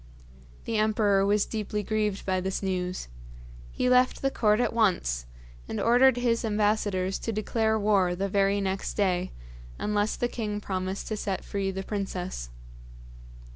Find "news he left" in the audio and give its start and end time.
2.63-4.23